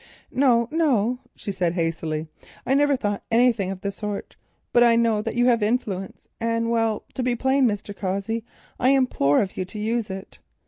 [0.31, 2.27] "No, no," she said hastily.
[2.65, 7.21] "I never thought anything of the sort—but I know that you have influence—and, well, to
[7.21, 7.95] be plain, Mr.
[7.95, 8.43] Cossey,
[8.79, 10.39] I implore of you to use it.